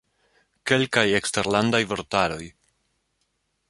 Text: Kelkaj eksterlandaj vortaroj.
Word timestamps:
Kelkaj 0.71 1.05
eksterlandaj 1.19 1.83
vortaroj. 1.93 2.43